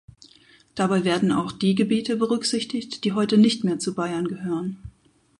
Dabei 0.73 1.03
werden 1.05 1.31
auch 1.31 1.51
die 1.51 1.75
Gebiete 1.75 2.15
berücksichtigt, 2.17 3.03
die 3.03 3.13
heute 3.13 3.37
nicht 3.37 3.63
mehr 3.63 3.77
zu 3.77 3.93
Bayern 3.93 4.27
gehören. 4.27 4.81